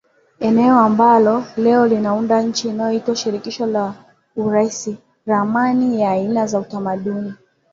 [0.39, 3.93] eneo ambalo leo linaunda nchi inayoitwa Shirikisho la
[4.35, 7.33] UrusiRamani ya aina za utamaduni